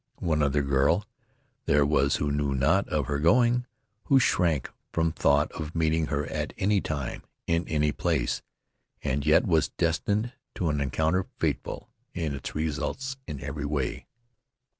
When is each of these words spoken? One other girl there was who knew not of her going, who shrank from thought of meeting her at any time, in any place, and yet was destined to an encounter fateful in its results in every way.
One 0.17 0.41
other 0.41 0.63
girl 0.63 1.05
there 1.67 1.85
was 1.85 2.15
who 2.15 2.31
knew 2.31 2.55
not 2.55 2.89
of 2.89 3.05
her 3.05 3.19
going, 3.19 3.67
who 4.05 4.17
shrank 4.19 4.71
from 4.91 5.11
thought 5.11 5.51
of 5.51 5.75
meeting 5.75 6.07
her 6.07 6.25
at 6.25 6.53
any 6.57 6.81
time, 6.81 7.21
in 7.45 7.67
any 7.67 7.91
place, 7.91 8.41
and 9.03 9.23
yet 9.23 9.45
was 9.45 9.69
destined 9.69 10.33
to 10.55 10.69
an 10.71 10.81
encounter 10.81 11.27
fateful 11.37 11.91
in 12.15 12.33
its 12.33 12.55
results 12.55 13.17
in 13.27 13.41
every 13.41 13.63
way. 13.65 14.07